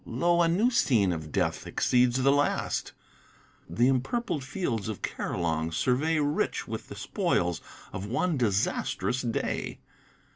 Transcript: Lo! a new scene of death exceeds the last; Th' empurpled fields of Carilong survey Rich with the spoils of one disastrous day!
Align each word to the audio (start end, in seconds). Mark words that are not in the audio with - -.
Lo! 0.03 0.41
a 0.41 0.47
new 0.47 0.71
scene 0.71 1.11
of 1.11 1.31
death 1.31 1.67
exceeds 1.67 2.23
the 2.23 2.31
last; 2.31 2.91
Th' 3.71 3.81
empurpled 3.81 4.43
fields 4.43 4.89
of 4.89 5.03
Carilong 5.03 5.71
survey 5.71 6.17
Rich 6.19 6.67
with 6.67 6.87
the 6.87 6.95
spoils 6.95 7.61
of 7.93 8.07
one 8.07 8.35
disastrous 8.35 9.21
day! 9.21 9.77